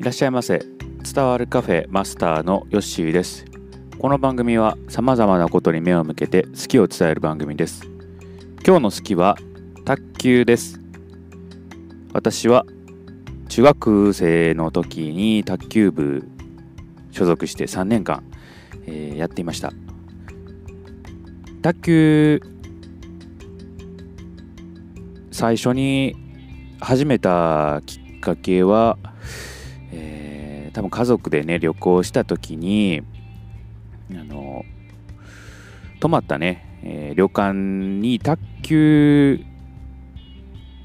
[0.00, 0.60] いらっしゃいませ。
[1.12, 3.44] 伝わるカフェマスターのヨッシーです。
[3.98, 7.82] この番組はさまざまなことに目を向けて好きを伝える番組です。
[8.64, 9.36] 今日の好きは
[9.84, 10.78] 卓球です。
[12.12, 12.64] 私は
[13.48, 16.28] 中学生の時に卓球部
[17.10, 18.22] 所属して3年間、
[18.86, 19.72] えー、やっていました。
[21.60, 22.40] 卓球
[25.32, 26.14] 最初に
[26.78, 28.96] 始めたきっかけは、
[30.78, 33.02] 多分家族でね旅行した時に
[34.12, 34.64] あの
[35.98, 37.52] 泊まったね、えー、旅館
[38.00, 39.40] に卓球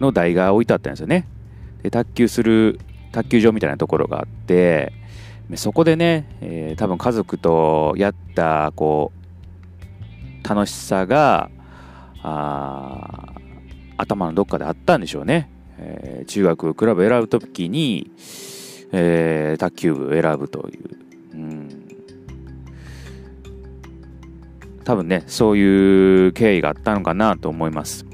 [0.00, 1.28] の台が置いてあったんですよね
[1.82, 2.80] で卓球する
[3.12, 4.94] 卓球場みたいなところがあって
[5.56, 9.12] そこでね、えー、多分家族とやったこ
[10.42, 11.50] う楽しさが
[12.22, 13.34] あ
[13.98, 15.50] 頭のどっかであったんでしょうね。
[15.78, 18.10] えー、中学クラブ選ぶときに、
[18.92, 20.90] えー、卓球部を選ぶという、
[21.32, 21.88] うん、
[24.84, 28.04] 多分ねそういう経緯があったのかなと思います、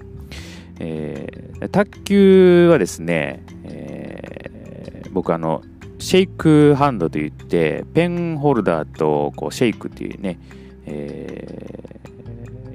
[0.79, 5.62] えー、卓球はですね、えー、僕あの
[5.98, 10.39] シェイクハンドといってペンホルダーとこうシェイクっていうね、
[10.87, 12.01] え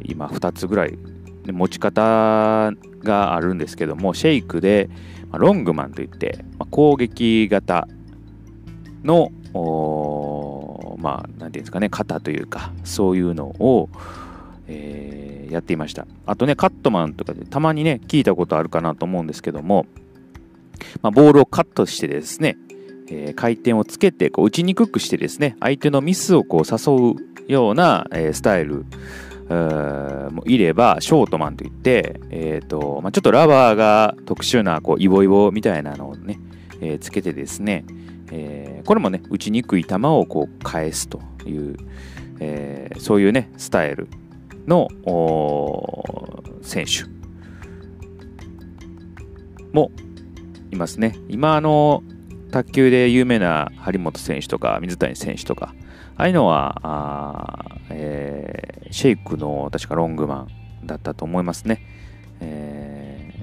[0.02, 0.98] ー、今2つぐらい
[1.52, 4.90] 持ち方があるんですけどもシェイクで
[5.34, 7.88] まロングマンといってま攻撃型
[9.04, 9.32] の
[11.00, 13.90] まあ何ていうんですかね型というかそういうのを、
[14.68, 16.08] えー、やっていました。
[16.26, 19.86] あとねカットマンとかでたまにね聞いたことあるかなと思うんですけども、
[21.02, 22.56] まあ、ボールをカットしてですね、
[23.10, 27.16] えー、回転をつけてこう打ちにくくしてですね相手のミスをこう誘
[27.48, 28.86] うような、えー、スタイル
[29.50, 36.40] もいればショートマンといって、えーとまあ、ちょっとラバーが特殊なこうイボイボみたいなのをね、
[36.82, 37.86] えー、つけてですね、
[38.32, 41.78] えー、これもね打ちにくい球をこう返すという、
[42.40, 44.08] えー、そういうねスタイル
[44.68, 44.88] の
[46.62, 47.04] 選手
[49.74, 49.92] も
[50.72, 51.16] いますね。
[51.28, 52.04] 今あの
[52.52, 55.74] 卓球で有名な張本選手とか水谷選手とか
[56.16, 57.73] ああいうのはあ、
[58.94, 60.48] シェイクの確かロングマ
[60.84, 61.82] ンだったと思いますね、
[62.40, 63.34] え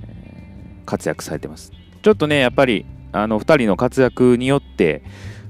[0.83, 1.73] ー、活躍されてます
[2.03, 5.03] ちょっとねやっぱりあの2人の活躍によって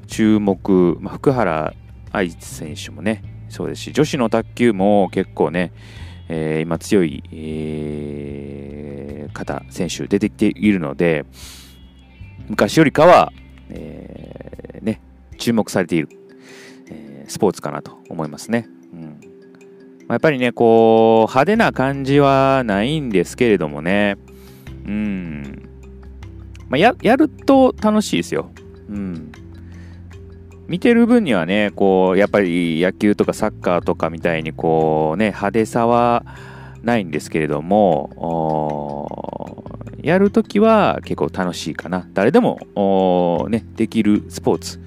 [0.06, 1.75] 注目、まあ、福原
[2.12, 5.75] 愛選手もねそうですし女子の卓球も結構ね、
[6.28, 11.27] えー、今強い、えー、方選手出てきているので
[12.49, 13.34] 昔よりかは、
[13.69, 15.03] えー、ね
[15.37, 16.09] 注目されている
[16.89, 18.80] えスポーツかなと思いますね。
[20.10, 24.19] ま、やっぱりね、こう、派手な感じはないんですけれどもね、
[24.84, 25.69] うん、
[26.69, 28.50] まあ、ややると楽しいですよ。
[28.88, 29.31] うん。
[30.66, 36.25] 見てる分にはね、こう、やっぱり野球とかサッカーとかみたいに、こうね、派手さは
[36.82, 38.66] ないんですけれども、
[40.03, 42.09] やるときは結構楽しいかな。
[42.15, 44.81] 誰でも、ね、できるスポーツ。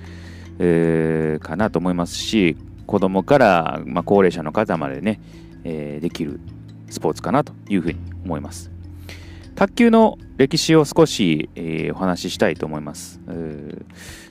[0.60, 2.56] えー、かなと思いますし
[2.86, 5.20] 子供から、まあ、高齢者の方までね、
[5.64, 6.40] えー、できる
[6.90, 8.72] スポーツかなというふうに思います。
[9.56, 13.20] 卓球の歴史を少し、えー、お話ししたいと思います、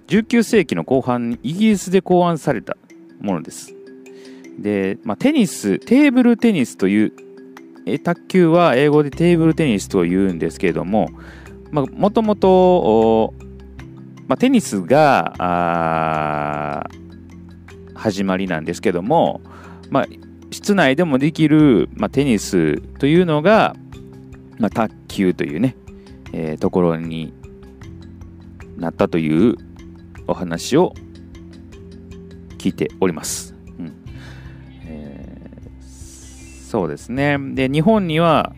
[0.08, 2.76] 19世紀の後半イギリスで考案された
[3.20, 3.74] ものです。
[4.58, 7.12] で、まあ、テニステーブルテニスという
[7.86, 11.08] え卓球は英語でテーブルテニスというんですけれども
[11.72, 13.34] もともと
[14.28, 16.86] まあ、テニスが
[17.94, 19.40] 始まりなんですけども、
[19.90, 20.06] まあ、
[20.50, 23.74] 室内でもできる、まあ、テニスというのが、
[24.58, 25.76] まあ、卓球というね、
[26.32, 27.32] えー、ところに
[28.76, 29.56] なったという
[30.26, 30.92] お話を
[32.58, 33.54] 聞いております。
[33.78, 33.94] うん、
[35.80, 37.38] そうですね。
[37.54, 38.54] で、日本には、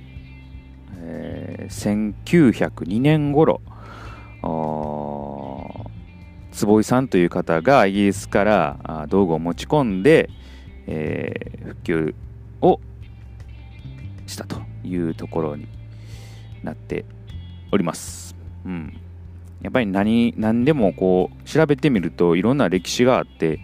[0.99, 3.61] えー、1902年頃、
[6.55, 10.31] 坪井さんという方がイギリスから道具を持ち込んで、
[10.87, 12.15] えー、復旧
[12.61, 12.81] を
[14.27, 15.67] したというところに
[16.63, 17.05] なって
[17.73, 18.37] おります。
[18.65, 19.01] うん、
[19.63, 23.59] やっぱり何何でもこう調べてみるといろんな歴史があって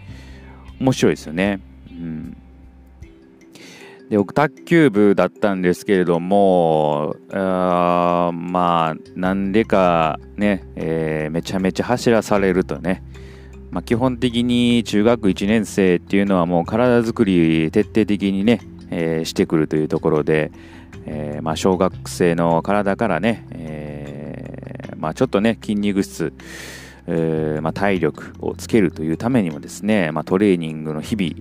[0.79, 1.61] 面白いですよね。
[1.89, 2.37] うん
[4.11, 13.05] で僕卓球部だったんですけれどもあまあなんでかね、えー、めちゃめちゃ走らされるとね、
[13.69, 18.59] まあ、基本的に中学1年生っていうのはもう体作り徹底的にね、
[18.89, 20.51] えー、してくるというところで、
[21.05, 26.33] えー、まあ、小学生の体からね、えまあ、ちょっとね筋肉質
[27.07, 31.33] えま、体力をつけるというためにもですね、ま、トレーニングの日々、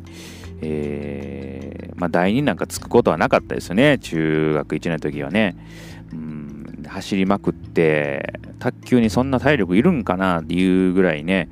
[0.63, 3.99] えーまあ、第2なんかつくことはなかったですよね。
[3.99, 5.57] 中学1年の時はね、
[6.13, 11.49] うん、走りまくって卓球にそんな体力いるんかなっていうぐらいね、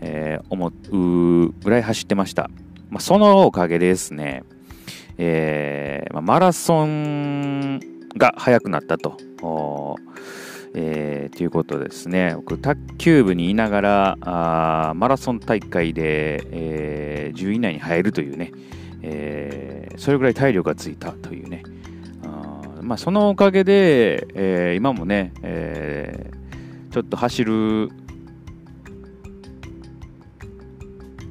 [0.00, 2.50] えー、思うぐらい走ってました、
[2.88, 4.42] まあ、そのおかげですね、
[5.18, 7.80] えーまあ、マラソン
[8.16, 9.16] が速くなったと。
[10.72, 16.99] えー、ということですね、僕、卓球部にいながら、あマラソン大会で、えー、
[17.32, 18.52] 10位以内に入るというね、
[19.02, 21.62] えー、それぐらい体力がついたというね、
[22.24, 27.88] あまあ、そのおかげで、えー、今もね、えー、ちょっと走る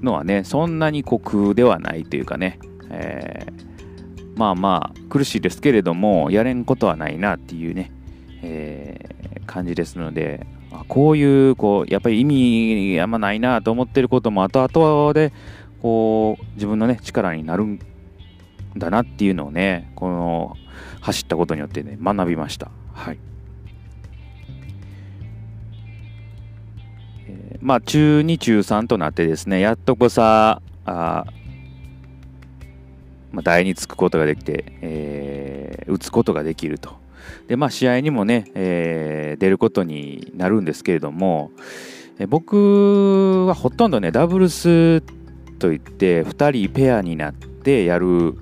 [0.02, 2.60] のはね、そんなに酷ではないというかね、
[2.90, 7.92] えー、まあまあ苦しいですけれども、やれんことはないなっていうね、
[8.42, 10.48] えー、感じですので、
[10.88, 15.34] こういう、こう、やっぱり意味あんまないなと思ってることも後々で、
[15.82, 17.80] こう、自分のね、力になるん
[18.78, 20.56] だなっていうのをね、この、
[21.02, 22.72] 走ったことによってね、学びました。
[22.94, 23.20] はい。
[27.28, 31.26] えー、まあ、中2、中3となってですね、やっとこさ、あ
[33.32, 36.98] まあ、台につくことができて、えー、打つことができると。
[37.48, 41.52] で、まあ、試合にもね、えー、出ることになるんですけれども、
[42.20, 45.02] え僕はほとんどね、ダブルス
[45.60, 48.36] といって、2人ペアになってやる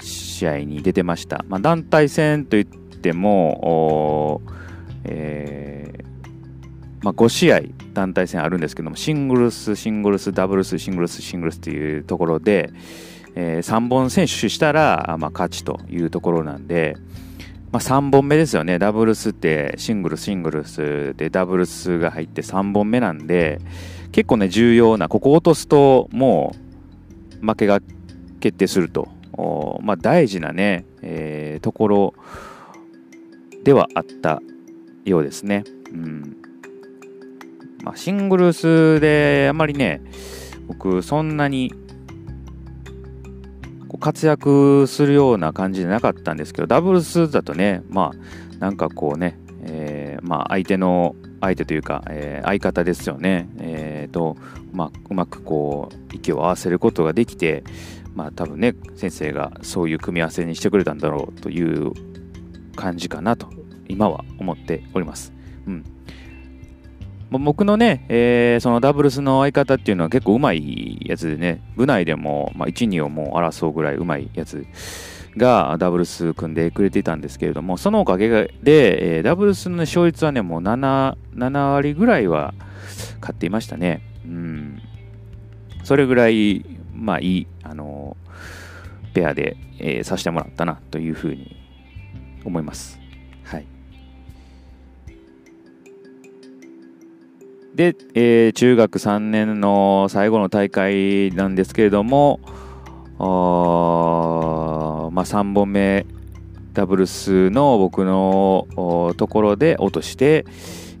[0.00, 1.44] 試合に出てました。
[1.48, 4.42] まあ、団体戦といっても、
[5.04, 5.78] えー
[7.02, 7.60] まあ、5試合
[7.94, 12.70] 団体戦あるんですけどもシングルスシングルスダブルスシングルスシングルスというところで、
[13.34, 16.96] えー、3本選手したら、まあ、勝ちというところなんで、
[17.70, 23.60] まあ、3本目ですよねダブルスってシングルスシングルスでダブルスが入って3本目なんで
[24.12, 26.54] 結構ね重要なここ落とすとも
[27.42, 27.80] う負けが
[28.40, 29.08] 決定すると、
[29.82, 32.14] まあ、大事なね、えー、ところ
[33.64, 34.40] ではあった
[35.04, 35.64] ようですね。
[35.92, 36.36] うん
[37.82, 40.02] まあ、シングルスであまりね
[40.66, 41.72] 僕そんなに
[44.00, 54.36] 活躍するような感じじゃなかったんですけど、ダブルスだとね、まあ、なんかこうね、えー、まあ、相手の、相手というか、えー、相方ですよね、えー、と、
[54.72, 57.64] まあ、うまくこう、息を合わせることができて、
[58.14, 61.92] まあ、多分ね、先生がそういう組み合わせにしてくれたんだろうという
[62.74, 63.48] 感じかなと、
[63.88, 65.32] 今は思っております。
[65.66, 65.84] うん。
[67.30, 74.66] 僕のね、えー、そのダブルスの相方っていうのは結構うまいやつでね、部内でも、ま、1、2をもう争うぐらいうまいやつ
[75.36, 82.54] がダブルス組んでくれていたんですけれども、そのおかげで、えー、ダブルスの、勝率はね、もう 7, 7割ぐらいは
[83.20, 84.02] 勝っていましたね。
[84.24, 84.82] うん。
[85.84, 86.64] それぐらい、
[86.94, 91.56] まあいい、あのー、ペアで、えー、させてもらったなというふうに
[92.44, 92.98] 思います。
[93.44, 93.66] はい。
[97.74, 102.40] で、えー、中学3年の最後の大会なんですけれども、
[103.20, 103.24] あ
[105.10, 106.06] まあ、3本目
[106.72, 108.66] ダブルスの僕の
[109.16, 110.44] ところで落として、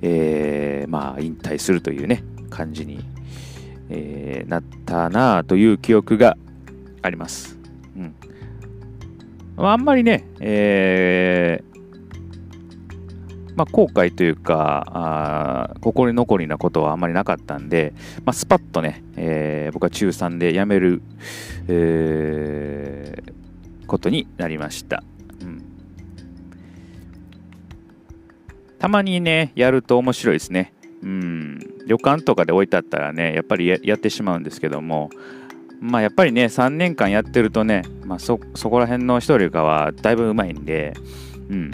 [0.02, 3.04] えー、まあ、引退するというね感じに、
[3.90, 6.36] えー、なったなという記憶が
[7.02, 7.58] あります。
[7.96, 8.14] うん
[9.56, 11.62] まあ、んまりね、え
[13.58, 14.86] まあ、後悔というか
[15.72, 17.92] あ心残りなことはあんまりなかったんで、
[18.24, 21.02] まあ、スパッとね、えー、僕は中3で辞める、
[21.66, 23.32] えー、
[23.88, 25.02] ことになりました、
[25.40, 25.64] うん、
[28.78, 30.72] たまにねやると面白いですね。
[31.02, 31.58] うん。
[31.86, 35.10] 旅館とかで置いてあったらねやっぱりやってしまうんですけども。
[35.80, 40.94] まあやっぱりね3年間やってるとね、まあそ、そこら辺の人よりかはだいぶうまいんで。
[41.50, 41.70] うん。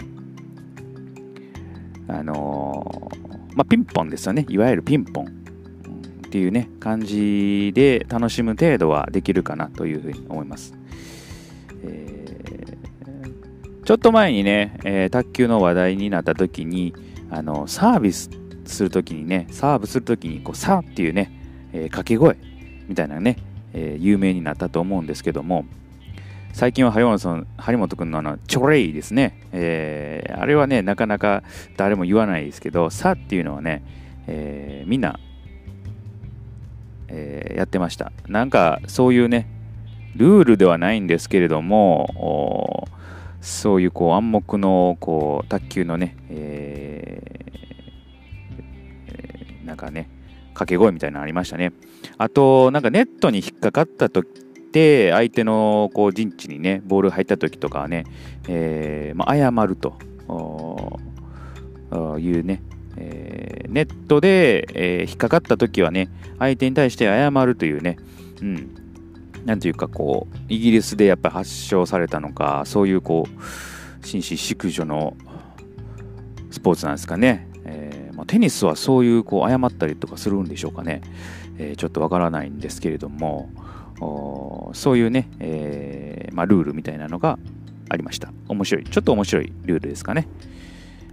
[2.07, 4.45] あのー、まあ、ピンポンですよね。
[4.47, 5.25] いわゆるピンポン。
[5.25, 10.75] っていうね、感じで楽しむ程度はできるかなというふうに思います。
[13.85, 16.93] ちょっと前にね、えー、卓球の話題になった時に、
[17.29, 18.29] あのサービス
[18.65, 21.31] する時にね、サーブする時に、こう、さっていうね、
[21.71, 22.37] え掛け声
[22.87, 23.37] みたいなね、
[23.73, 25.65] え有名になったと思うんですけども、
[26.55, 31.43] 最近は張本張本君のあのチョレイですね、えー、あれはねなかなか
[31.75, 33.83] 誰も言わないですけどさっていうのはね、
[34.25, 35.19] えー、みんな、
[37.09, 38.13] えー、やってました。
[38.29, 39.49] なんかそういうね
[40.15, 42.87] ルールではないんですけれども
[43.41, 47.45] そういうこう暗黙のこう卓球のね、え
[49.65, 50.09] なんかね、
[50.49, 51.73] 掛け声みたいなのありましたね。
[52.17, 54.31] あと、なんかネットに引っかかった時っ
[54.71, 58.05] て、相手のこう陣地にね、ボール入った時とかはね、
[58.47, 59.97] えー、まあ、謝ると
[62.19, 62.61] いうね、
[62.95, 67.97] えー、ネットで、えー、引っかかった時はね、相手に対して謝るというね、
[68.41, 68.84] うん、
[69.45, 75.15] なんていうかこう、イギリスでやっぱり発祥されたのか、そういうこう、紳士淑女の
[76.51, 77.47] スポーツなんですかね。
[77.63, 81.01] えー、まあ、テニスはそういうこう謝ったりとかするんでしょうかね。
[81.57, 83.49] えー、ちょっとわからないんですけれども、
[84.73, 87.37] そういうね、えー、まあ、ルールみたいなのが
[87.89, 88.33] ありました。
[88.47, 88.83] 面白い。
[88.83, 90.27] ちょっと面白いルールですかね。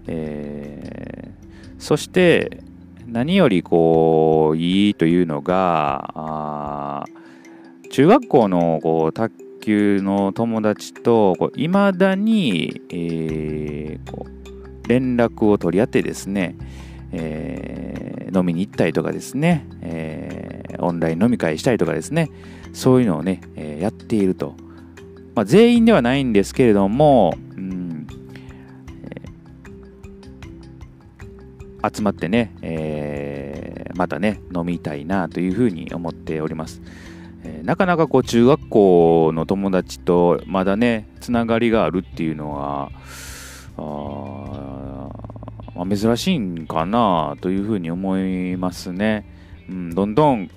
[0.06, 1.30] え、
[1.78, 2.62] そして、
[3.06, 7.04] 何よりこう、いいというのが、
[7.92, 16.56] 中学校のこう卓球の友達といまだに、えー、こう連絡を取り合ってですね、
[17.12, 22.30] えー、飲みに行ったりとかですね、えー、オンライン飲み会したりとかですね
[22.72, 24.54] そういうのをね、え、やっていると、
[25.34, 28.06] まあ、全員ではないんですけれども、うん、
[31.94, 36.80] 集まってね、え、またね飲みたいなというふうに思っております。
[37.44, 42.90] え、なかなかこう中学校の友達とまだねつながりがあるっていうのは
[43.76, 45.08] あ、
[45.74, 49.26] まあ、珍しいんかなというふうに思いますね、
[49.68, 50.50] うん、どんどん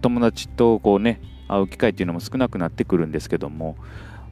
[0.00, 3.76] 友達とこうね会う機会っていうのも少なくなってくるんですけども、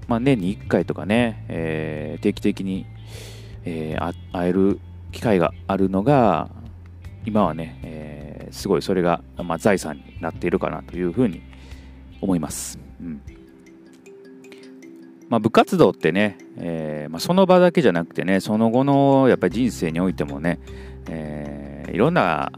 [0.08, 2.87] まあ、年に1回とかね、えー、定期的に、
[3.64, 4.80] えー、会える
[5.12, 6.49] 機会があるのが
[7.26, 11.42] 今はね、えー、すごいそれが、まあ、財産になっているかなというふうに
[12.21, 12.78] 思います。
[13.00, 13.23] うん
[15.28, 20.59] まあ、部活動ってね、えーまあ、その場だけじゃなくてねその後のやっぱり人生においてもね、
[21.09, 22.50] えー、いろんな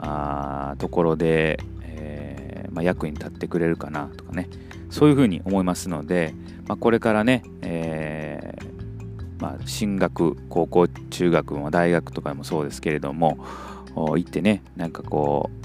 [0.71, 4.49] あところで、えーまあ、役に立ってくれるかなとかね
[4.89, 6.35] そういうふうに思いますので、
[6.67, 8.57] まあ、これからね、え
[9.39, 13.37] まあ、進学高校中学も大学とかもそうですけれども
[13.95, 15.62] 行ってねなんかこう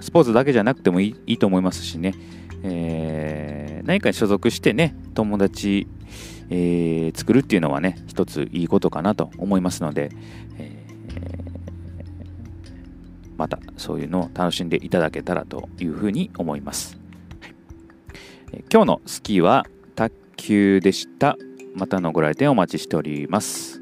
[0.00, 2.14] スポーツだけじゃなくてもいいと思いますしね、
[2.62, 5.86] えー、何かに所属してね友達、
[6.48, 10.10] えー、作るっていうのはね一ついいことかなと思いますので、
[10.58, 11.12] えー、
[13.36, 16.98] またそういうのを楽しんでいただけたらというふうに思います、
[17.42, 17.48] は
[18.58, 21.36] い、今日のスキーは卓球でした。
[21.74, 23.79] またのご来店お待ちしております。